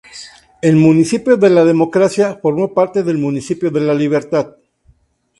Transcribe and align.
El 0.63 0.77
municipio 0.77 1.37
de 1.37 1.51
La 1.51 1.63
Democracia 1.63 2.35
formó 2.41 2.73
parte 2.73 3.03
del 3.03 3.19
municipio 3.19 3.69
de 3.69 3.81
La 3.81 3.93
Libertad. 3.93 4.55